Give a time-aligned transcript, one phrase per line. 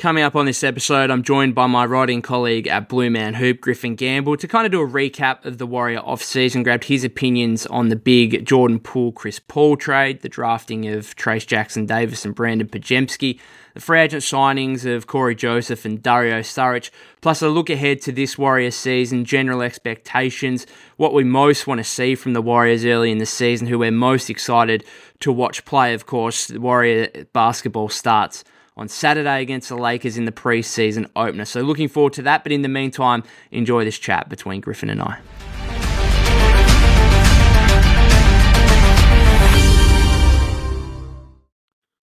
[0.00, 3.60] Coming up on this episode, I'm joined by my writing colleague at Blue Man Hoop,
[3.60, 7.66] Griffin Gamble, to kind of do a recap of the Warrior off-season, grabbed his opinions
[7.66, 12.34] on the big Jordan Poole Chris Paul trade, the drafting of Trayce Jackson Davis and
[12.34, 13.38] Brandin Podziemski,
[13.74, 16.88] the free agent signings of Cory Joseph and Dario Saric,
[17.20, 21.84] plus a look ahead to this Warrior season, general expectations, what we most want to
[21.84, 24.82] see from the Warriors early in the season, who we're most excited
[25.18, 26.46] to watch play, of course.
[26.46, 28.44] The Warrior basketball starts
[28.76, 31.44] on Saturday against the Lakers in the preseason opener.
[31.44, 32.42] So looking forward to that.
[32.42, 35.20] But in the meantime, enjoy this chat between Griffin and I.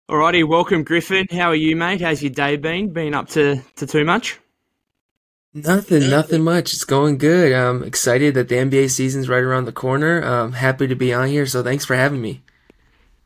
[0.10, 1.26] Alrighty, welcome Griffin.
[1.32, 2.00] How are you, mate?
[2.00, 2.94] How's your day been?
[2.94, 4.40] Been up to, to too much?
[5.54, 6.74] Nothing, nothing much.
[6.74, 7.54] It's going good.
[7.54, 10.22] I'm excited that the NBA season's right around the corner.
[10.22, 12.44] I'm happy to be on here, so thanks for having me.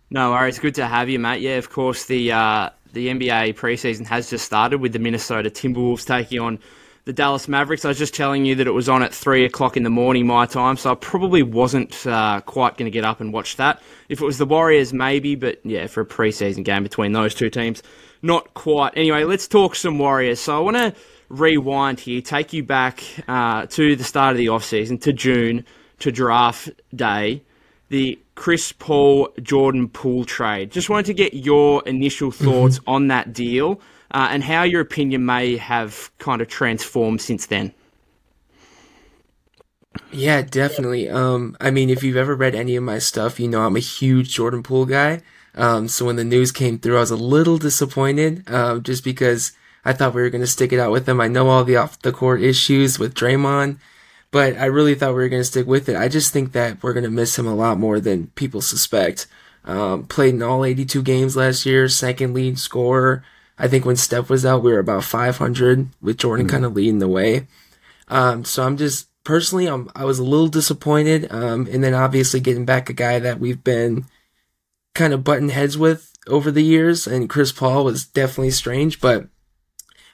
[0.09, 0.57] No worries.
[0.59, 1.41] Good to have you, mate.
[1.41, 6.05] Yeah, of course, the uh, the NBA preseason has just started with the Minnesota Timberwolves
[6.05, 6.59] taking on
[7.05, 7.85] the Dallas Mavericks.
[7.85, 10.27] I was just telling you that it was on at three o'clock in the morning
[10.27, 13.81] my time, so I probably wasn't uh, quite going to get up and watch that.
[14.09, 17.49] If it was the Warriors, maybe, but yeah, for a preseason game between those two
[17.49, 17.81] teams,
[18.21, 18.93] not quite.
[18.95, 20.39] Anyway, let's talk some Warriors.
[20.39, 20.93] So I want to
[21.29, 25.65] rewind here, take you back uh, to the start of the offseason, to June,
[25.99, 27.43] to draft day
[27.89, 30.71] the Chris Paul Jordan Poole trade.
[30.71, 32.45] Just wanted to get your initial mm-hmm.
[32.45, 32.89] thoughts mm-hmm.
[32.89, 33.81] on that deal
[34.11, 37.73] uh, and how your opinion may have kind of transformed since then.
[40.11, 41.09] Yeah, definitely.
[41.09, 43.81] Um, I mean, if you've ever read any of my stuff, you know I'm a
[43.81, 45.21] huge Jordan Poole guy.
[45.55, 49.51] Um, so when the news came through, I was a little disappointed, uh, just because
[49.83, 51.19] I thought we were going to stick it out with him.
[51.19, 53.77] I know all the off the court issues with Draymond,
[54.31, 55.95] but I really thought we were going to stick with it.
[55.95, 59.27] I just think that we're going to miss him a lot more than people suspect.
[59.65, 63.23] Um, played in all 82 games last year, second lead scorer.
[63.57, 66.53] I think when Steph was out, we were about 500 with Jordan mm-hmm.
[66.53, 67.47] kind of leading the way.
[68.07, 71.31] Um, so I'm just personally, I'm, I was a little disappointed.
[71.31, 74.05] Um, and then obviously getting back a guy that we've been
[74.95, 77.05] kind of button heads with over the years.
[77.05, 79.27] And Chris Paul was definitely strange, but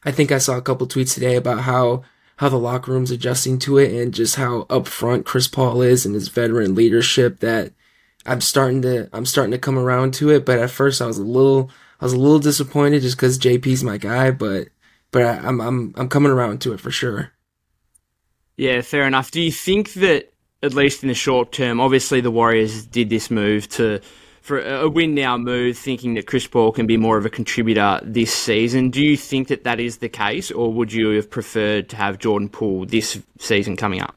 [0.04, 2.04] I think I saw a couple tweets today about how
[2.38, 6.16] how the locker room's adjusting to it and just how upfront Chris Paul is and
[6.16, 7.72] his veteran leadership that
[8.26, 10.46] I'm starting to I'm starting to come around to it.
[10.46, 11.70] But at first I was a little
[12.02, 14.68] I was a little disappointed just because JP's my guy, but
[15.12, 17.32] but I, I'm I'm I'm coming around to it for sure.
[18.58, 19.32] Yeah, fair enough.
[19.32, 23.30] Do you think that at least in the short term, obviously the Warriors did this
[23.30, 24.02] move to
[24.46, 28.00] for a win now move, thinking that Chris Paul can be more of a contributor
[28.04, 28.92] this season.
[28.92, 32.20] Do you think that that is the case, or would you have preferred to have
[32.20, 34.16] Jordan Poole this season coming up?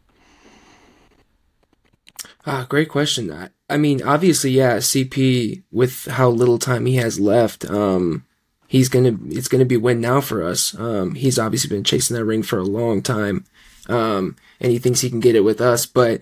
[2.44, 3.32] Ah, great question.
[3.32, 8.26] I, I mean, obviously, yeah, CP with how little time he has left, um,
[8.66, 10.78] he's gonna it's gonna be win now for us.
[10.78, 13.46] Um, he's obviously been chasing that ring for a long time,
[13.88, 16.20] um, and he thinks he can get it with us, but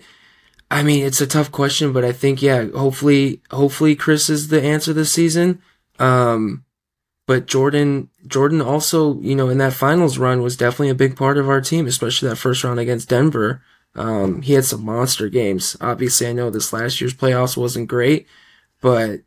[0.69, 4.61] I mean, it's a tough question, but I think, yeah, hopefully, hopefully Chris is the
[4.61, 5.61] answer this season.
[5.97, 6.65] Um,
[7.25, 11.37] but Jordan, Jordan also, you know, in that finals run was definitely a big part
[11.37, 13.61] of our team, especially that first round against Denver.
[13.95, 15.75] Um, he had some monster games.
[15.81, 18.27] Obviously, I know this last year's playoffs wasn't great,
[18.81, 19.21] but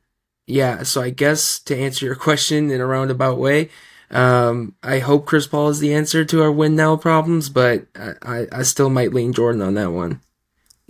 [0.47, 3.71] yeah, so I guess to answer your question in a roundabout way,
[4.11, 8.47] um, I hope Chris Paul is the answer to our win now problems, but I,
[8.51, 10.21] I still might lean Jordan on that one.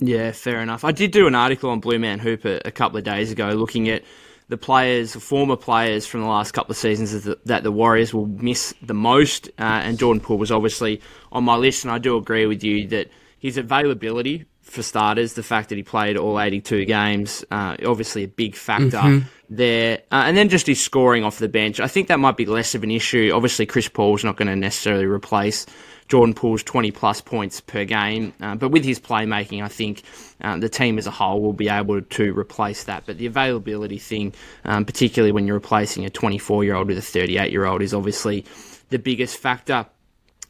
[0.01, 0.83] Yeah, fair enough.
[0.83, 3.87] I did do an article on Blue Man Hooper a, couple of days ago looking
[3.87, 4.03] at
[4.49, 8.73] the players, former players from the last couple of seasons that the Warriors will miss
[8.81, 9.47] the most.
[9.59, 11.01] Uh, and Jordan Poole was obviously
[11.31, 15.43] on my list, and I do agree with you that his availability, for starters, the
[15.43, 19.27] fact that he played all 82 games, uh, obviously a big factor mm-hmm.
[19.49, 19.99] there.
[20.11, 21.79] Uh, and then just his scoring off the bench.
[21.79, 23.31] I think that might be less of an issue.
[23.33, 25.67] Obviously, Chris Paul's not going to necessarily replace
[26.11, 28.33] Jordan Poole's 20 plus points per game.
[28.41, 30.03] Uh, but with his playmaking, I think
[30.41, 33.05] uh, the team as a whole will be able to replace that.
[33.05, 34.33] But the availability thing,
[34.65, 37.93] um, particularly when you're replacing a 24 year old with a 38 year old, is
[37.93, 38.43] obviously
[38.89, 39.85] the biggest factor.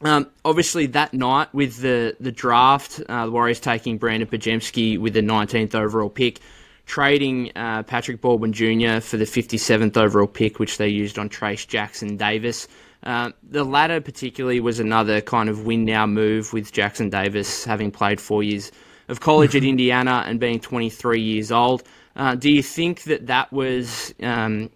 [0.01, 5.13] Um, obviously, that night with the the draft, uh, the Warriors taking Brandin Podziemski with
[5.13, 6.39] the 19th overall pick,
[6.87, 8.99] trading uh, Patrick Baldwin Jr.
[8.99, 12.67] for the 57th overall pick, which they used on Trayce Jackson Davis.
[13.03, 17.91] Uh, the latter, particularly, was another kind of win now move with Jackson Davis having
[17.91, 18.71] played four years
[19.07, 21.83] of college at Indiana and being 23 years old.
[22.15, 24.69] Uh, do you think that that was um,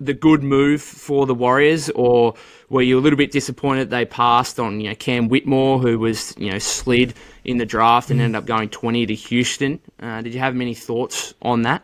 [0.00, 2.34] the good move for the Warriors, or
[2.70, 6.34] were you a little bit disappointed they passed on you know Cam Whitmore, who was
[6.38, 7.14] you know slid
[7.44, 9.80] in the draft and ended up going 20 to Houston?
[10.00, 11.82] Uh, did you have many thoughts on that?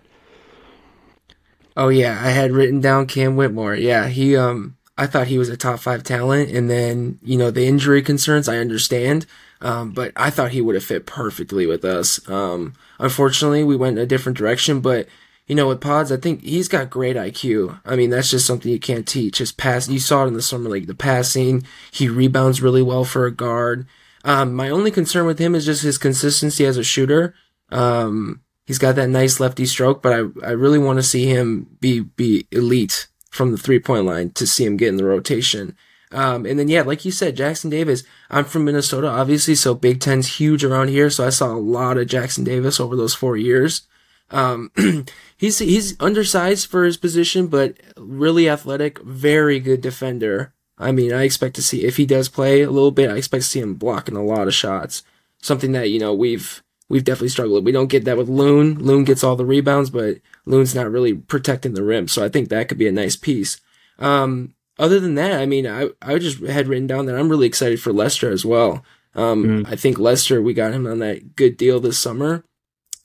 [1.77, 3.75] Oh yeah, I had written down Cam Whitmore.
[3.75, 7.51] Yeah, he um I thought he was a top five talent, and then you know
[7.51, 9.27] the injury concerns I understand,
[9.61, 12.27] um, but I thought he would have fit perfectly with us.
[12.29, 15.07] Um, unfortunately, we went in a different direction, but
[15.47, 17.81] you know, with Pods, I think he's got great IQ.
[17.85, 19.39] I mean, that's just something you can't teach.
[19.39, 21.65] His pass, you saw it in the summer league, the passing.
[21.93, 23.87] He rebounds really well for a guard.
[24.25, 27.33] Um, my only concern with him is just his consistency as a shooter.
[27.71, 31.77] Um, he's got that nice lefty stroke, but I, I really want to see him
[31.81, 33.07] be, be elite
[33.37, 35.77] from the three point line to see him get in the rotation.
[36.13, 40.01] Um, and then, yeah, like you said, Jackson Davis, I'm from Minnesota, obviously, so Big
[40.01, 41.11] Ten's huge around here.
[41.11, 43.87] So I saw a lot of Jackson Davis over those four years.
[44.31, 44.71] Um,
[45.37, 50.53] he's, he's undersized for his position, but really athletic, very good defender.
[50.79, 53.45] I mean, I expect to see, if he does play a little bit, I expect
[53.45, 55.03] to see him blocking a lot of shots.
[55.43, 57.65] Something that, you know, we've, we've definitely struggled.
[57.65, 58.79] We don't get that with Loon.
[58.79, 62.09] Loon gets all the rebounds, but Loon's not really protecting the rim.
[62.09, 63.61] So I think that could be a nice piece.
[63.99, 67.47] Um, other than that, I mean, I, I just had written down that I'm really
[67.47, 68.85] excited for Lester as well.
[69.15, 69.73] Um, mm.
[69.73, 72.45] I think Lester, we got him on that good deal this summer.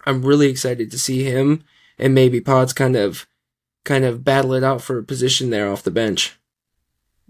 [0.06, 1.64] I'm really excited to see him
[1.98, 3.26] and maybe Pods kind of,
[3.86, 6.38] kind of battle it out for a position there off the bench.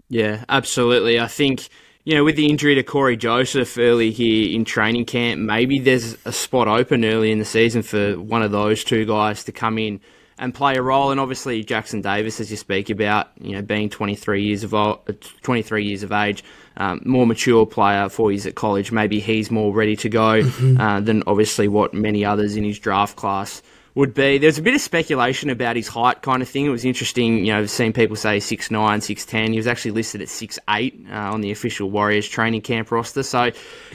[0.08, 1.20] Yeah, absolutely.
[1.20, 1.68] I think,
[2.04, 6.16] you know, with the injury to Cory Joseph early here in training camp, maybe there's
[6.24, 9.78] a spot open early in the season for one of those two guys to come
[9.78, 10.00] in
[10.36, 11.12] and play a role.
[11.12, 14.98] And obviously Jackson Davis, as you speak about, you know, being 23 years of old,
[15.42, 16.42] 23 years of age,
[16.76, 18.90] um, more mature player, four years at college.
[18.90, 20.80] Maybe he's more ready to go mm-hmm.
[20.80, 23.62] uh, than obviously what many others in his draft class
[23.94, 24.38] would be.
[24.38, 26.66] There's a bit of speculation about his height kind of thing.
[26.66, 29.50] It was interesting, you know, seeing people say 6'9", 6'10".
[29.50, 33.22] He was actually listed at 6'8", uh, on the official Warriors training camp roster.
[33.22, 33.50] So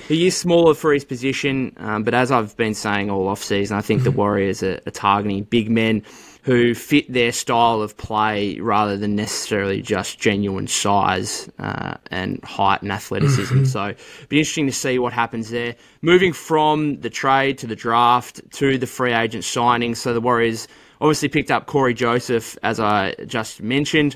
[0.07, 1.73] he is smaller for his position.
[1.77, 4.11] Um, but as I've been saying all off season, I think the.
[4.17, 6.01] Warriors are, are targeting big men
[6.47, 12.81] who fit their style of play rather than necessarily just genuine size uh, and height
[12.81, 13.53] and athleticism.
[13.53, 13.65] Mm-hmm.
[13.65, 13.93] so,
[14.29, 15.75] be interesting to see what happens there.
[16.01, 19.93] Moving from the trade to the draft to the free agent signing.
[19.93, 20.69] So, the Warriors
[21.01, 24.15] obviously picked up Cory Joseph, as I just mentioned.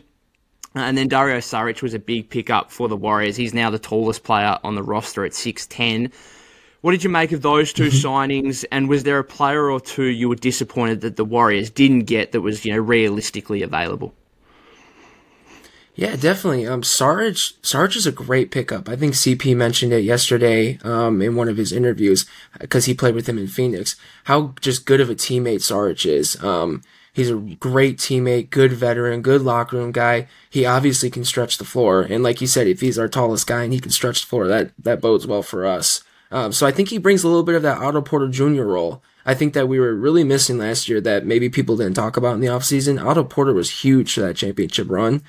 [0.73, 3.35] Uh, and then Dario Saric was a big pickup for the Warriors.
[3.35, 6.13] He's now the tallest player on the roster at 6'10.
[6.81, 8.07] What did you make of those 2 mm-hmm.
[8.07, 8.65] signings?
[8.71, 12.31] And was there a player or two you were disappointed that the Warriors didn't get
[12.31, 14.15] that was, you know, realistically available?
[15.93, 16.65] Yeah, definitely.
[16.65, 18.89] Um, Sarge, Sarge is a great pickup.
[18.89, 22.25] I think CP mentioned it yesterday, um, in one of his interviews
[22.59, 23.95] because he played with him in Phoenix.
[24.23, 26.41] How just good of a teammate Sarge is.
[26.41, 26.81] Um,
[27.13, 30.27] he's a great teammate, good veteran, good locker room guy.
[30.49, 32.01] He obviously can stretch the floor.
[32.01, 34.47] And like you said, if he's our tallest guy and he can stretch the floor,
[34.47, 36.03] that, that bodes well for us.
[36.31, 38.63] Um, so I think he brings a little bit of that Otto Porter Jr.
[38.63, 39.03] role.
[39.25, 42.35] I think that we were really missing last year that maybe people didn't talk about
[42.35, 43.03] in the offseason.
[43.03, 45.21] Otto Porter was huge for that championship run.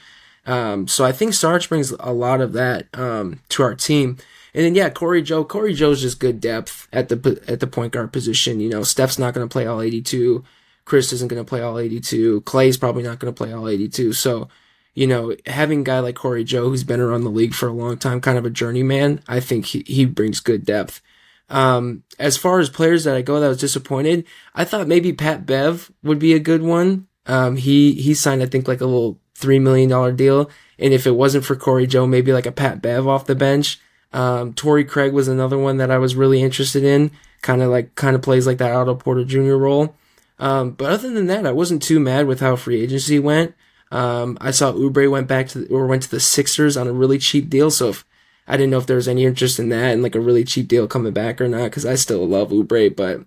[0.47, 4.17] Um, so I think Sarge brings a lot of that um, to our team.
[4.55, 5.45] And then yeah, Cory Joe.
[5.45, 8.61] Cory Joe's just good depth at the at the point guard position.
[8.61, 10.45] You know, Steph's not going to play all 82.
[10.85, 12.43] Chris isn't going to play all 82.
[12.43, 14.13] Klay's probably not going to play all 82.
[14.13, 14.49] So
[14.95, 17.73] you know, having a guy like Cory Joe, who's been around the league for a
[17.73, 21.01] long time, kind of a journeyman, I think he, he brings good depth.
[21.49, 25.47] Um, as far as players that I go that was disappointed, I thought maybe Pat
[25.47, 27.07] Bev would be a good one.
[27.27, 30.51] Um, he, he signed, I think, like a little $3 million deal.
[30.79, 33.81] And if it wasn't for Cory Joe, maybe like a Pat Bev off the bench.
[34.13, 37.11] Um, Craig was another one that I was really interested in.
[37.41, 39.55] Kind of like, kind of plays like that Otto Porter Jr.
[39.55, 39.95] role.
[40.39, 43.55] Um, but other than that, I wasn't too mad with how free agency went.
[43.93, 46.93] Um, I saw Oubre went back to the, or went to the Sixers on a
[46.93, 47.71] really cheap deal.
[47.71, 48.07] So if,
[48.49, 50.67] I didn't know if there was any interest in that and like a really cheap
[50.67, 52.97] deal coming back or not because I still love Oubre.
[52.97, 53.21] But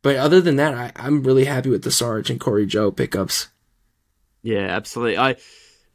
[0.00, 3.48] but other than that, I, I'm really happy with the Sarge and Cory Joe pickups.
[4.42, 5.18] Yeah, absolutely.
[5.18, 5.36] I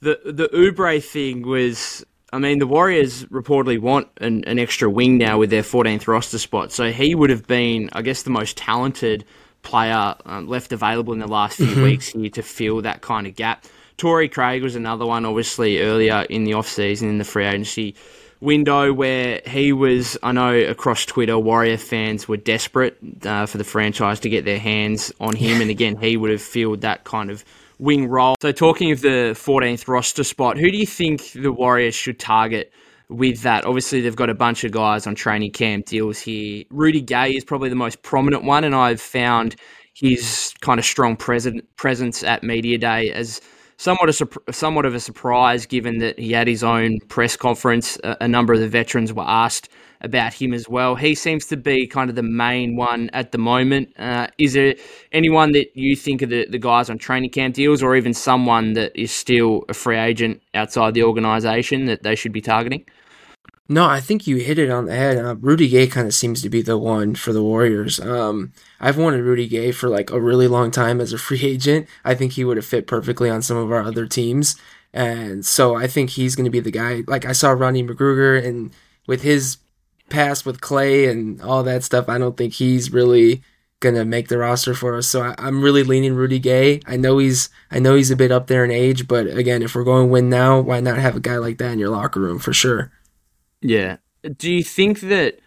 [0.02, 2.06] the the Oubre thing was.
[2.34, 6.38] I mean, the Warriors reportedly want an, an extra wing now with their 14th roster
[6.38, 6.72] spot.
[6.72, 9.26] So he would have been, I guess, the most talented
[9.64, 11.84] player um, left available in the last few mm-hmm.
[11.84, 13.66] weeks here to fill that kind of gap.
[13.98, 17.96] Torrey Craig was another one, obviously, earlier in the off-season in the free agency
[18.42, 23.64] window where he was, I know across Twitter, Warrior fans were desperate uh, for the
[23.64, 25.62] franchise to get their hands on him.
[25.62, 27.46] and again, he would have filled that kind of
[27.80, 28.36] wing role.
[28.42, 32.74] So, talking of the 14th roster spot, who do you think the Warriors should target?
[33.10, 36.64] With that, obviously they've got a bunch of guys on training camp deals here.
[36.70, 39.58] Rudy Gay is probably the most prominent one, and I've found
[39.94, 43.42] his kind of strong present, presence at media day as
[43.82, 47.98] somewhat a somewhat of a surprise given that he had his own press conference.
[48.04, 49.70] A, a, number of the veterans were asked
[50.02, 50.96] about him as well.
[50.96, 53.90] He seems to be kind of the main one at the moment.
[53.98, 54.76] Uh, is there
[55.12, 58.74] anyone that you think of the, the guys on training camp deals, or even someone
[58.74, 62.86] that is still a free agent outside the organisation that they should be targeting?
[63.70, 65.18] No, I think you hit it on the head.
[65.18, 68.00] Uh, Rudy Gay kind of seems to be the one for the Warriors.
[68.02, 68.52] Um,
[68.82, 71.88] I've wanted Rudy Gay for like a really long time as a free agent.
[72.04, 74.58] I think he would have fit perfectly on some of our other teams.
[74.94, 77.04] And so I think he's going to be the guy.
[77.08, 78.74] Like I saw Rodney McGruder and
[79.08, 79.58] with his
[80.10, 83.42] past with Klay and all that stuff, I don't think he's really
[83.80, 85.08] going to make the roster for us.
[85.08, 86.82] So I, am really leaning Rudy Gay.
[86.86, 89.76] I know he's I know he's a bit up there in age, but again, if
[89.76, 92.20] we're going to win now, why not have a guy like that in your locker
[92.20, 92.92] room for sure?
[93.62, 93.98] Yeah.
[94.38, 95.40] Do you think that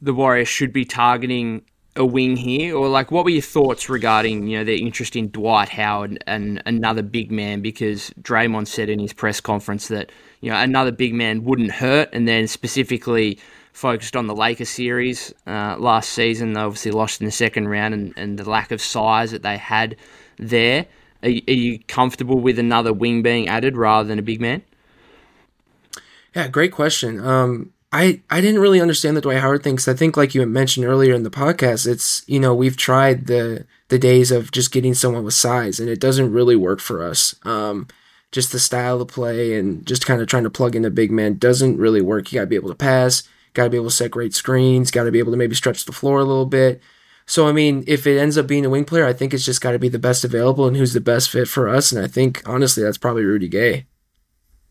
[0.00, 1.62] the Warriors should be targeting
[1.96, 5.30] a wing here, or like what were your thoughts regarding you know their interest in
[5.30, 7.60] Dwight Howard and another big man?
[7.62, 12.08] Because Draymond said in his press conference that you know another big man wouldn't hurt,
[12.12, 13.38] and then specifically
[13.72, 16.52] focused on the Lakers series uh, last season.
[16.52, 19.56] They obviously lost in the second round, and, and the lack of size that they
[19.56, 19.96] had
[20.38, 20.86] there.
[21.22, 24.62] Are, are you comfortable with another wing being added rather than a big man?
[26.34, 27.20] Yeah, great question.
[27.24, 30.44] Um, I, I didn't really understand the Dwight Howard thing because I think, like you
[30.46, 34.72] mentioned earlier in the podcast, it's you know we've tried the the days of just
[34.72, 37.36] getting someone with size, and it doesn't really work for us.
[37.44, 37.86] Um,
[38.32, 41.12] just the style of play and just kind of trying to plug in a big
[41.12, 42.32] man doesn't really work.
[42.32, 43.22] You got to be able to pass,
[43.52, 45.84] got to be able to set great screens, got to be able to maybe stretch
[45.84, 46.82] the floor a little bit.
[47.26, 49.60] So I mean, if it ends up being a wing player, I think it's just
[49.60, 51.92] got to be the best available and who's the best fit for us.
[51.92, 53.86] And I think honestly, that's probably Rudy Gay.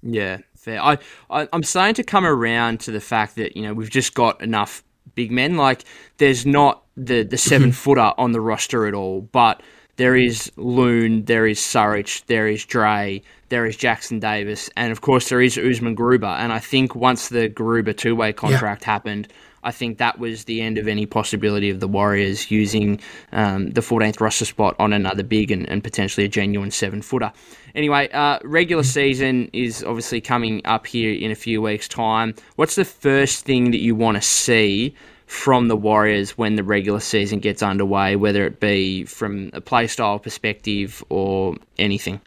[0.01, 0.82] Yeah, fair.
[0.82, 0.98] I,
[1.29, 4.41] I I'm starting to come around to the fact that you know we've just got
[4.41, 4.84] enough
[5.15, 5.58] big men.
[5.58, 5.84] Like
[6.17, 9.62] there's not the the seven footer on the roster at all, but
[9.96, 15.01] there is Loon, there is Saric, there is Dre, there is Jackson Davis, and of
[15.01, 16.39] course there is Usman Garuba.
[16.39, 18.91] And I think once the Garuba two way contract yeah.
[18.91, 19.27] happened,
[19.63, 23.00] I think that was the end of any possibility of the Warriors using
[23.32, 27.32] um, the 14th roster spot on another big and, and potentially a genuine seven footer.
[27.75, 32.36] Anyway, uh, regular season is obviously coming up here in a few weeks' time.
[32.55, 37.00] What's the first thing that you want to see from the Warriors when the regular
[37.00, 42.22] season gets underway, whether it be from a playstyle perspective or anything?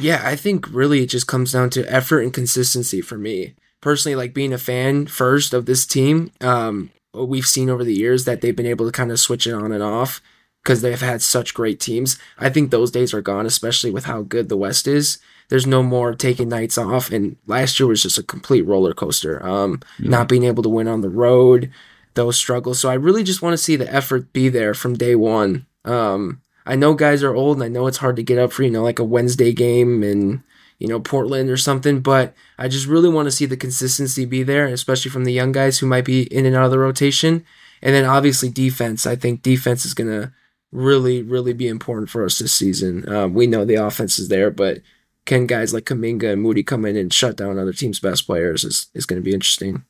[0.00, 4.16] Yeah, I think really it just comes down to effort and consistency for me personally
[4.16, 6.32] like being a fan first of this team.
[6.40, 9.52] Um, we've seen over the years that they've been able to kind of switch it
[9.54, 10.20] on and off
[10.62, 12.18] because they've had such great teams.
[12.38, 15.18] I think those days are gone, especially with how good the West is.
[15.48, 19.44] There's no more taking nights off, and last year was just a complete roller coaster.
[19.46, 19.80] Um.
[20.10, 21.70] Not being able to win on the road,
[22.14, 22.78] those struggles.
[22.80, 25.66] So I really just want to see the effort be there from day one.
[25.86, 28.62] Um, I know guys are old, and I know it's hard to get up for
[28.62, 30.42] you know like a Wednesday game and
[30.78, 32.00] you know, Portland or something.
[32.00, 35.52] But I just really want to see the consistency be there, especially from the young
[35.52, 37.44] guys who might be in and out of the rotation.
[37.82, 39.06] And then obviously defense.
[39.06, 40.32] I think defense is going to
[40.72, 43.08] really, really be important for us this season.
[43.08, 44.78] Um, we know the offense is there, but
[45.24, 48.64] can guys like Kuminga and Moody come in and shut down other teams' best players
[48.64, 49.84] is, is going to be interesting.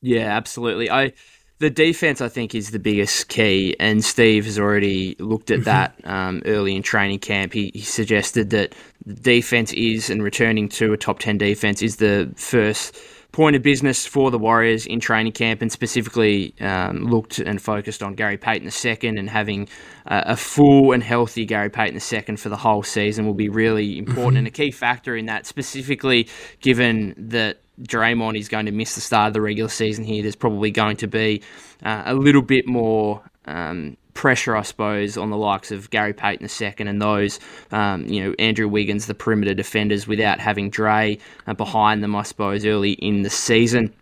[0.00, 0.90] Yeah, absolutely.
[0.90, 1.12] I
[1.58, 5.64] the defense, I think, is the biggest key, and Steve has already looked at mm-hmm.
[5.64, 7.52] that um, early in training camp.
[7.52, 8.74] He, he suggested that
[9.04, 12.96] the defense is, and returning to a top 10 defense is the first
[13.32, 18.04] point of business for the Warriors in training camp, and specifically um, looked and focused
[18.04, 19.68] on Gary Payton II and having
[20.06, 23.98] uh, a full and healthy Gary Payton II for the whole season will be really
[23.98, 24.38] important mm-hmm.
[24.38, 26.28] and a key factor in that, specifically
[26.60, 30.22] given that Draymond is going to miss the start of the regular season here.
[30.22, 31.42] There's probably going to be
[31.82, 36.48] uh, a little bit more um, pressure, I suppose, on the likes of Gary Payton
[36.60, 37.38] II and those,
[37.70, 42.24] um, you know, Andrew Wiggins, the perimeter defenders, without having Dre uh, behind them, I
[42.24, 43.94] suppose, early in the season.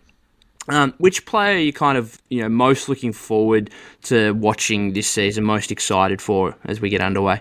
[0.69, 3.71] Um, which player are you kind of, you know, most looking forward
[4.05, 7.41] to watching this season, most excited for as we get underway?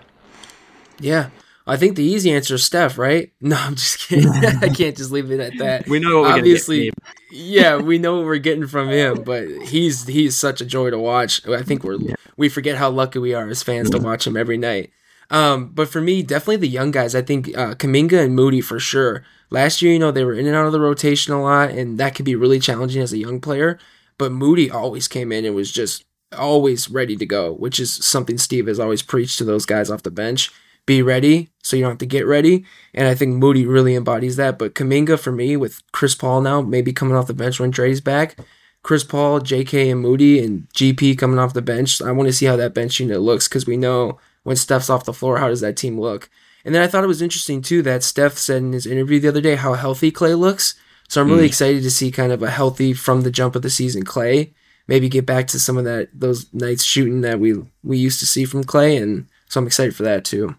[1.00, 1.30] Yeah,
[1.68, 3.32] I think the easy answer is Steph, right?
[3.40, 4.28] No, I'm just kidding.
[4.62, 5.88] I can't just leave it at that.
[5.88, 6.74] We know what we're getting from.
[6.74, 6.92] obviously.
[7.30, 10.98] yeah, we know what we're getting from him, but he's he's such a joy to
[10.98, 11.46] watch.
[11.46, 12.14] I think we're yeah.
[12.36, 14.90] we forget how lucky we are as fans to watch him every night.
[15.30, 17.14] Um, but for me, definitely the young guys.
[17.14, 19.24] I think uh, Kuminga and Moody for sure.
[19.50, 21.98] Last year, you know, they were in and out of the rotation a lot, and
[21.98, 23.78] that can be really challenging as a young player.
[24.18, 26.04] But Moody always came in and was just
[26.36, 30.02] always ready to go, which is something Steve has always preached to those guys off
[30.02, 30.50] the bench
[30.86, 32.64] be ready so you don't have to get ready.
[32.94, 34.58] And I think Moody really embodies that.
[34.58, 38.00] But Kuminga for me with Chris Paul now, maybe coming off the bench when Dre's
[38.00, 38.36] back.
[38.82, 42.00] Chris Paul, JK, and Moody, and GP coming off the bench.
[42.00, 45.04] I want to see how that bench unit looks because we know when Steph's off
[45.04, 46.30] the floor, how does that team look?
[46.64, 49.28] And then I thought it was interesting too that Steph said in his interview the
[49.28, 50.76] other day how healthy Klay looks.
[51.08, 51.48] So I'm really mm.
[51.48, 54.52] excited to see kind of a healthy from the jump of the season Klay.
[54.88, 58.26] Maybe get back to some of that those nights shooting that we we used to
[58.26, 60.54] see from Klay, and so I'm excited for that too.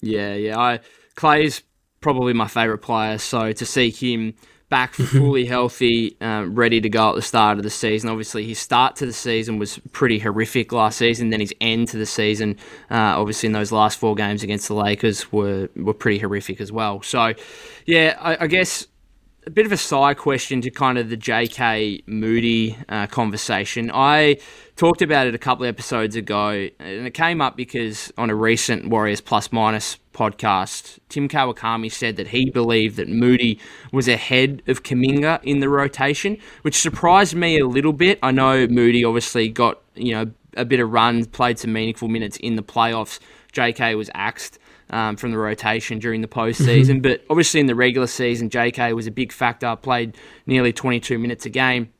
[0.00, 0.58] Yeah, yeah.
[0.58, 0.80] I
[1.16, 1.62] Klay's
[2.00, 4.34] probably my favorite player, so to see him
[4.68, 8.10] back fully healthy, um, ready to go at the start of the season.
[8.10, 11.30] Obviously, his start to the season was pretty horrific last season.
[11.30, 12.56] Then his end to the season,
[12.90, 16.72] uh, obviously in those last four games against the Lakers, were were pretty horrific as
[16.72, 17.02] well.
[17.02, 17.34] So,
[17.86, 18.86] yeah, I, I guess
[19.46, 22.02] a bit of a side question to kind of the J.K.
[22.06, 23.90] Moody uh, conversation.
[23.92, 24.38] I
[24.76, 28.34] talked about it a couple of episodes ago, and it came up because on a
[28.34, 33.58] recent Warriors Plus Minus podcast, Tim Kawakami said that he believed that Moody
[33.92, 38.18] was ahead of Kuminga in the rotation, which surprised me a little bit.
[38.22, 42.38] I know Moody obviously got you know a bit of run, played some meaningful minutes
[42.38, 43.18] in the playoffs.
[43.52, 43.94] J.K.
[43.94, 44.58] was axed
[44.90, 46.96] um, from the rotation during the postseason.
[46.96, 47.00] Mm-hmm.
[47.00, 51.46] But obviously, in the regular season, JK was a big factor, played nearly 22 minutes
[51.46, 51.90] a game.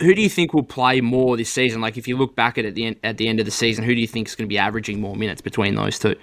[0.00, 1.80] Who do you think will play more this season?
[1.80, 3.52] Like, if you look back at it at the end, at the end of the
[3.52, 6.16] season, who do you think is going to be averaging more minutes between those two?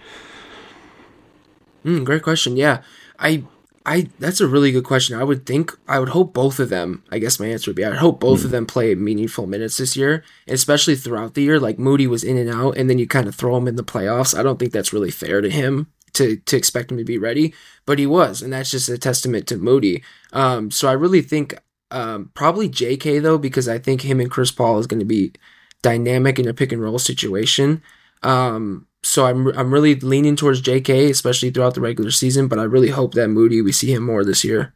[1.83, 2.55] Mm, great question.
[2.55, 2.83] Yeah,
[3.19, 3.43] I
[3.85, 5.19] I that's a really good question.
[5.19, 7.03] I would think I would hope both of them.
[7.11, 8.45] I guess my answer would be I would hope both mm.
[8.45, 11.59] of them play meaningful minutes this year, especially throughout the year.
[11.59, 13.83] Like Moody was in and out, and then you kind of throw him in the
[13.83, 14.37] playoffs.
[14.37, 17.53] I don't think that's really fair to him to to expect him to be ready,
[17.85, 20.03] but he was, and that's just a testament to Moody.
[20.31, 21.55] Um, so I really think
[21.91, 23.19] um, probably J.K.
[23.19, 25.33] though because I think him and Chris Paul is going to be
[25.81, 27.83] dynamic in a pick and roll situation.
[28.23, 31.11] Um, so I'm I'm really leaning towards J.K.
[31.11, 34.23] especially throughout the regular season, but I really hope that Moody we see him more
[34.23, 34.73] this year.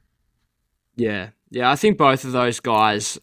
[0.96, 3.18] Yeah, yeah, I think both of those guys.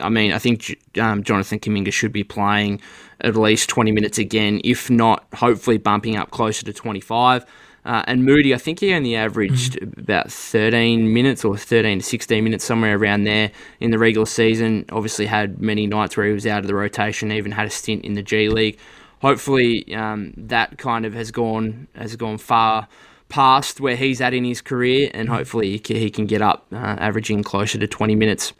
[0.00, 2.80] I mean, I think um, Jonathan Kuminga should be playing
[3.20, 7.44] at least 20 minutes again, if not, hopefully bumping up closer to 25.
[7.84, 10.00] Uh, and Moody, I think he only averaged mm-hmm.
[10.00, 14.84] about 13 minutes or 13 to 16 minutes, somewhere around there in the regular season.
[14.90, 18.04] Obviously, had many nights where he was out of the rotation, even had a stint
[18.04, 18.78] in the G League
[19.24, 22.86] hopefully um, that kind of has gone has gone far
[23.30, 26.66] past where he's at in his career, and hopefully he can, he can get up,
[26.72, 28.52] uh, averaging closer to 20 minutes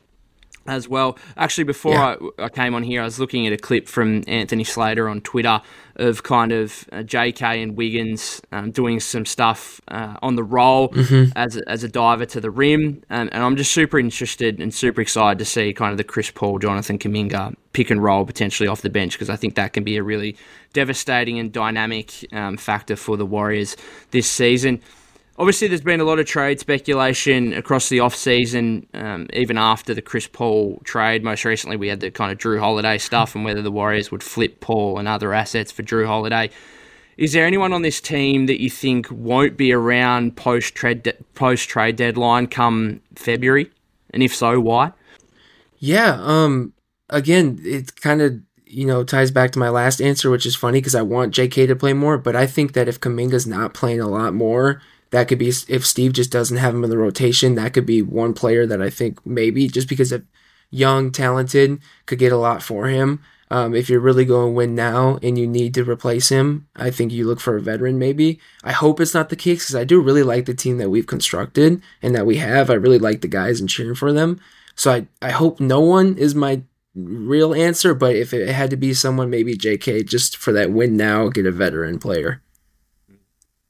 [0.66, 1.18] as well.
[1.37, 2.16] Actually, before yeah.
[2.38, 5.20] I, I, came on here, I was looking at a clip from Anthony Slater on
[5.20, 5.61] Twitter
[5.96, 7.62] of kind of uh, J.K.
[7.62, 11.31] and Wiggins um, doing some stuff uh, on the roll mm-hmm.
[11.37, 13.03] as, a, as a diver to the rim.
[13.11, 16.31] And, and, I'm just super interested and super excited to see kind of the Chris
[16.31, 19.85] Paul, Jonathan Kuminga pick and roll potentially off the bench because I think that can
[19.85, 20.37] be a really
[20.72, 23.77] devastating and dynamic um, factor for the Warriors
[24.11, 24.81] this season.
[25.37, 30.03] Obviously, there's been a lot of trade speculation across the off-season, um, even after the
[30.03, 31.25] Chris Paul trade.
[31.25, 34.23] Most recently, we had the kind of Jrue Holiday stuff and whether the Warriors would
[34.23, 36.51] flip Paul and other assets for Jrue Holiday.
[37.16, 41.14] Is there anyone on this team that you think won't be around post trade de-
[41.35, 43.70] post trade deadline come February?
[44.11, 44.92] And if so, why?
[45.79, 46.18] Yeah.
[46.20, 46.73] Um.
[47.11, 50.79] Again, it kind of you know ties back to my last answer, which is funny
[50.79, 51.66] because I want J.K.
[51.66, 54.81] to play more, but I think that if Kuminga's not playing a lot more
[55.14, 57.55] that could be if Steve just doesn't have him in the rotation.
[57.55, 60.24] That could be one player that I think maybe just because of
[60.70, 63.22] young, talented, could get a lot for him.
[63.48, 66.90] Um, if you're really going to win now and you need to replace him, I
[66.90, 68.40] think you look for a veteran maybe.
[68.64, 71.07] I hope it's not the case because I do really like the team that we've
[71.07, 72.68] constructed and that we have.
[72.68, 74.40] I really like the guys and cheering for them.
[74.74, 76.62] So I, I hope no one is my
[76.96, 80.96] real answer, but if it had to be someone, maybe JK, just for that win
[80.96, 82.42] now, get a veteran player.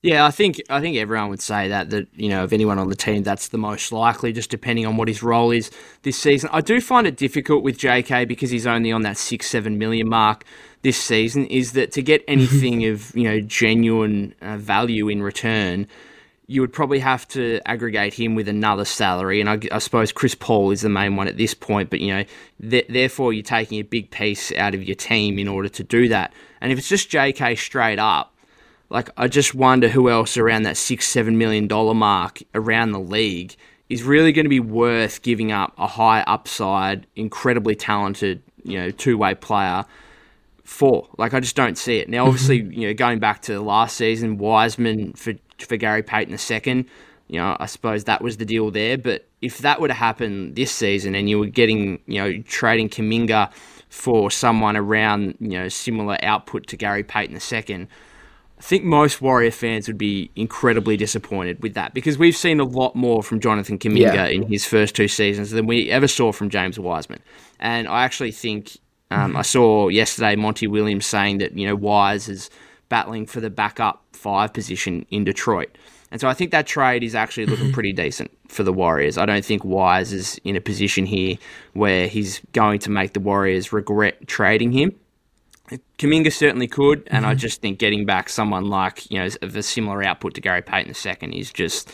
[0.04, 2.90] Yeah, I think I think everyone would say that that you know of anyone on
[2.90, 5.70] the team that's the most likely, just depending on what his role is
[6.02, 6.50] this season.
[6.52, 8.26] I do find it difficult with J.K.
[8.26, 10.44] because he's only on that six seven million mark
[10.82, 11.46] this season.
[11.46, 15.86] Is that to get anything of you know genuine uh, value in return?
[16.48, 20.34] You would probably have to aggregate him with another salary, and I, I suppose Chris
[20.34, 21.88] Paul is the main one at this point.
[21.88, 22.24] But you know,
[22.60, 26.08] th- therefore you're taking a big piece out of your team in order to do
[26.08, 26.34] that.
[26.60, 27.54] And if it's just J.K.
[27.54, 28.33] straight up
[28.94, 33.00] like, I just wonder who else around that six, seven million dollar mark around the
[33.00, 33.56] league
[33.88, 38.92] is really going to be worth giving up a high upside, incredibly talented, you know,
[38.92, 39.84] two way player
[40.62, 41.08] for.
[41.18, 42.08] Like, I just don't see it.
[42.08, 42.28] Now, mm-hmm.
[42.28, 46.86] obviously, you know, going back to last season, Wiseman for for Gary Payton II,
[47.26, 48.96] you know, I suppose that was the deal there.
[48.96, 52.88] But if that were to happen this season and you were getting, you know, trading
[52.88, 53.52] Kuminga
[53.88, 57.88] for someone around, you know, similar output to Gary Payton II,
[58.64, 62.96] think most Warrior fans would be incredibly disappointed with that because we've seen a lot
[62.96, 64.26] more from Jonathan Kuminga yeah.
[64.26, 67.20] in his first two seasons than we ever saw from James Wiseman.
[67.60, 68.78] And I actually think
[69.10, 72.48] um, I saw yesterday Monty Williams saying that you know Wise is
[72.88, 75.76] battling for the backup five position in Detroit.
[76.10, 79.18] And so I think that trade is actually looking pretty decent for the Warriors.
[79.18, 81.36] I don't think Wise is in a position here
[81.72, 84.94] where he's going to make the Warriors regret trading him.
[85.98, 87.30] Kuminga certainly could, and mm-hmm.
[87.30, 90.62] I just think getting back someone like you know of a similar output to Gary
[90.62, 91.90] Payton II is just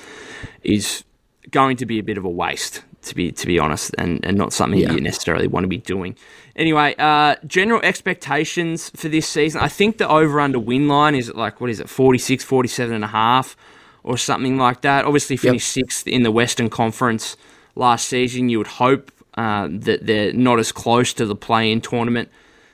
[0.62, 1.04] is
[1.50, 4.37] going to be a bit of a waste to be to be honest, and, and
[4.37, 4.92] not something yeah.
[4.92, 6.16] you necessarily want to be doing.
[6.56, 9.61] Anyway, uh, general expectations for this season.
[9.61, 13.04] I think the over under win line is like what is it, 46, 47 and
[13.04, 13.56] a half
[14.02, 15.04] or something like that.
[15.04, 15.85] Obviously finished yep.
[15.85, 17.37] sixth in the Western Conference
[17.74, 18.48] last season.
[18.48, 22.30] You would hope uh, that they're not as close to the play in tournament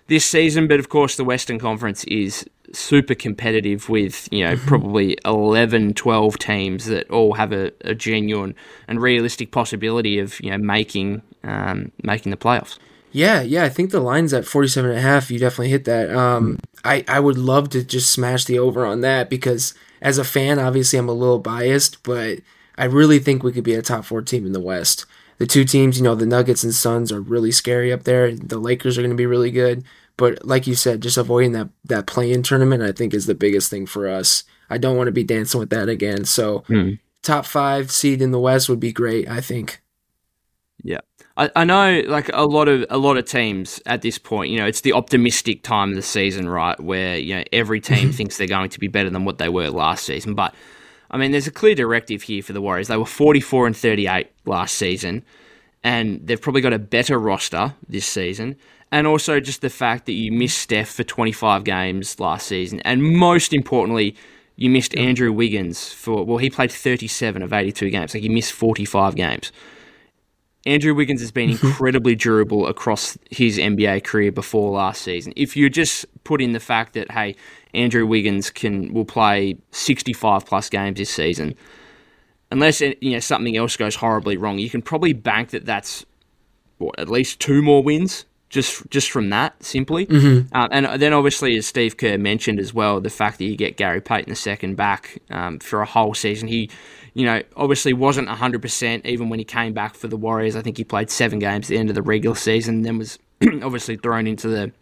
[0.09, 4.66] this season, but of course the Western Conference is super competitive with, you know, mm-hmm.
[4.66, 8.55] probably 11, 12 teams that all have a, a, genuine
[8.88, 12.79] and realistic possibility of, you know, making um, making the playoffs.
[13.12, 15.31] Yeah, yeah, I think the line's at 47 and a half.
[15.31, 16.14] You definitely hit that.
[16.14, 20.25] Um, I, I would love to just smash the over on that because as a
[20.25, 22.40] fan, obviously I'm a little biased, but
[22.77, 25.07] I really think we could be a top four team in the West.
[25.38, 28.35] The two teams, you know, the Nuggets and Suns are really scary up there.
[28.35, 29.85] The Lakers are going to be really good.
[30.16, 33.68] But like you said, just avoiding that that play-in tournament, I think, is the biggest
[33.70, 34.44] thing for us.
[34.70, 36.25] I don't want to be dancing with that again.
[36.25, 36.99] So mm.
[37.22, 39.29] top five seed in the West would be great.
[39.29, 39.83] I think.
[40.83, 41.01] Yeah.
[41.37, 44.59] I, I know like a lot of a lot of teams at this point, you
[44.59, 46.79] know, it's the optimistic time of the season, right?
[46.81, 49.68] Where, you know, every team thinks they're going to be better than what they were
[49.68, 50.35] last season.
[50.35, 50.55] But
[51.11, 52.88] I mean, there's a clear directive here for the Warriors.
[52.88, 55.25] They were 44 and 38 last season,
[55.85, 58.57] and they've probably got a better roster this season
[58.92, 63.03] and also just the fact that you missed Steph for 25 games last season, and
[63.03, 64.16] most importantly,
[64.57, 68.53] you missed Andrew Wiggins for well, he played 37 of 82 games, like he missed
[68.53, 69.53] 45 games.
[70.64, 75.33] Andrew Wiggins has been incredibly durable across his NBA career before last season.
[75.37, 77.37] If you just put in the fact that hey,
[77.77, 81.55] Andrew Wiggins can will play 65 plus games this season,
[82.51, 86.05] unless you know something else goes horribly wrong, you can probably bank that that's
[86.79, 90.07] what at least two more wins just just from that simply.
[90.07, 90.55] Mm-hmm.
[90.55, 93.77] Uh, and then obviously, as Steve Kerr mentioned as well, the fact that you get
[93.77, 96.71] Gary Payton second back um, for a whole season, he,
[97.15, 100.57] you know, obviously wasn't hundred percent even when he came back for the Warriors.
[100.57, 103.19] I think he played seven games at the end of the regular season, then was
[103.62, 104.73] obviously thrown into the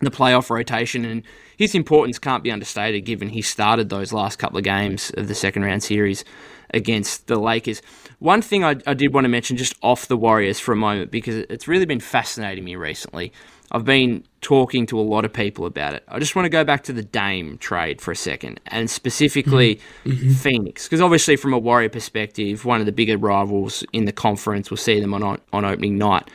[0.00, 1.22] the playoff rotation, and
[1.56, 5.34] his importance can't be understated given he started those last couple of games of the
[5.34, 6.24] second round series
[6.72, 7.82] against the Lakers.
[8.18, 11.10] One thing I, I did want to mention just off the Warriors for a moment
[11.10, 13.32] because it's really been fascinating me recently.
[13.72, 16.02] I've been talking to a lot of people about it.
[16.08, 19.76] I just want to go back to the Dame trade for a second, and specifically
[19.76, 20.10] mm-hmm.
[20.10, 20.30] mm-hmm.
[20.32, 24.70] Phoenix, because obviously from a Warrior perspective, one of the bigger rivals in the conference.
[24.70, 26.28] We'll see them on on opening night.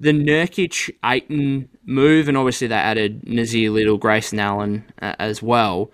[0.00, 5.90] The Nurkic Ayton move, and obviously they added Nassir Little, Grayson Allen uh, as well.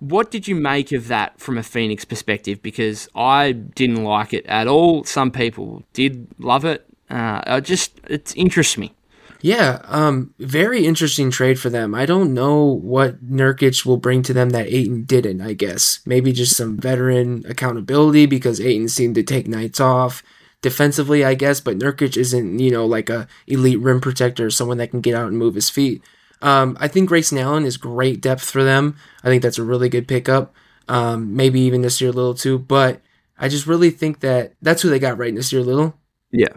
[0.00, 2.60] What did you make of that from a Phoenix perspective?
[2.60, 5.04] Because I didn't like it at all.
[5.04, 6.86] Some people did love it.
[7.08, 8.94] Uh, I just it interests me.
[9.42, 11.94] Yeah, um, very interesting trade for them.
[11.94, 15.40] I don't know what Nurkic will bring to them that Ayton didn't.
[15.40, 20.22] I guess maybe just some veteran accountability because Ayton seemed to take nights off
[20.62, 21.24] defensively.
[21.24, 25.00] I guess, but Nurkic isn't you know like a elite rim protector, someone that can
[25.00, 26.02] get out and move his feet.
[26.42, 28.96] Um, I think Grayson Allen is great depth for them.
[29.22, 30.54] I think that's a really good pickup.
[30.88, 32.58] Um, maybe even Nassir Little too.
[32.58, 33.00] But
[33.38, 35.94] I just really think that that's who they got right, Nassir Little.
[36.30, 36.54] Yeah.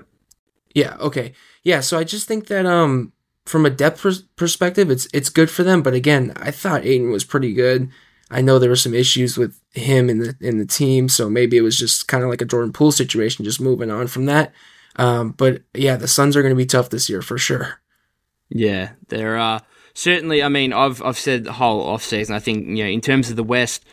[0.73, 0.95] Yeah.
[0.99, 1.33] Okay.
[1.63, 1.81] Yeah.
[1.81, 3.13] So I just think that um,
[3.45, 5.81] from a depth pers- perspective, it's it's good for them.
[5.81, 7.89] But again, I thought Ayton was pretty good.
[8.34, 11.56] I know there were some issues with him in the in the team, so maybe
[11.56, 14.54] it was just kind of like a Jordan Poole situation, just moving on from that.
[14.96, 17.80] Um, but yeah, the Suns are going to be tough this year for sure.
[18.50, 19.60] Yeah, they're uh,
[19.93, 22.36] certainly, I mean, I've I've said the whole off season.
[22.36, 23.86] I think you know, in terms of the West,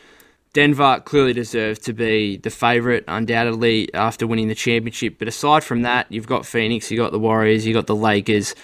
[0.53, 5.17] Denver clearly deserved to be the favourite, undoubtedly after winning the championship.
[5.17, 7.87] But aside from that, you've got Phoenix, you have got the Warriors, you have got
[7.87, 8.55] the Lakers.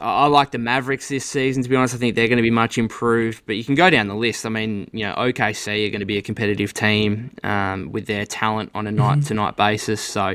[0.00, 1.62] I like the Mavericks this season.
[1.62, 3.44] To be honest, I think they're going to be much improved.
[3.46, 4.44] But you can go down the list.
[4.44, 8.26] I mean, you know, OKC are going to be a competitive team um, with their
[8.26, 10.00] talent on a night to night basis.
[10.00, 10.34] So,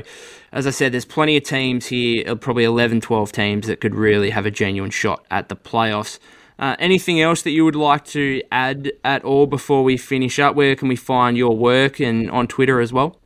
[0.52, 3.94] as I said, there's plenty of teams here, uh, probably 11, 12 teams that could
[3.94, 6.18] really have a genuine shot at the playoffs.
[6.58, 10.54] Uh, anything else that you would like to add at all before we finish up?
[10.54, 13.18] Where can we find your work and on Twitter as well?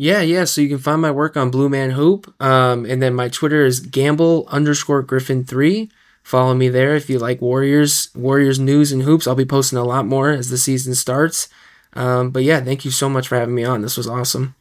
[0.00, 0.44] Yeah, yeah.
[0.44, 2.34] So you can find my work on Blue Man Hoop.
[2.42, 5.90] Um, and then my Twitter is gamble underscore griffin three.
[6.22, 9.26] Follow me there if you like Warriors, Warriors news and hoops.
[9.26, 11.50] I'll be posting a lot more as the season starts.
[11.92, 13.82] Um, but yeah, thank you so much for having me on.
[13.82, 14.54] This was awesome.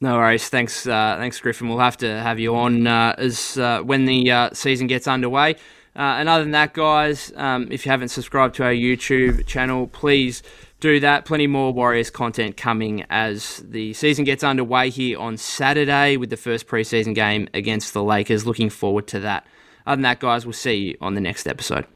[0.00, 0.48] No worries.
[0.48, 1.68] Thanks, uh, thanks, Griffin.
[1.68, 5.56] We'll have to have you on uh, as uh, when the uh, season gets underway.
[5.96, 9.88] Uh, and other than that, guys, um, if you haven't subscribed to our YouTube channel,
[9.88, 10.44] please
[10.80, 11.24] do that.
[11.24, 16.36] Plenty more Warriors content coming as the season gets underway here on Saturday with the
[16.36, 18.46] first preseason game against the Lakers.
[18.46, 19.46] Looking forward to that.
[19.86, 21.86] Other than that, guys, we'll see you on the next episode.